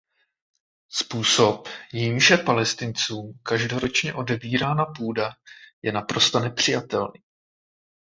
Způsob, 0.91 1.67
jímž 1.93 2.29
je 2.29 2.37
Palestincům 2.37 3.39
každodenně 3.43 4.13
odebírána 4.15 4.85
půda, 4.85 5.31
je 5.81 5.91
naprosto 5.91 6.39
nepřijatelný. 6.39 7.23